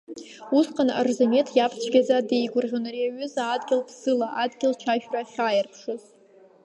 [0.57, 6.03] Усҟан Арзамеҭ иаб цәгьаӡа деигәырӷьон, ари аҩыза адгьыл ԥсыла, адгьыл чашәра ахьааирԥшыз.